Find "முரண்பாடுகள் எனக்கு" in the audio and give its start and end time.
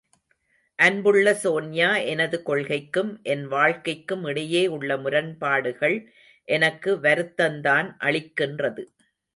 4.97-6.95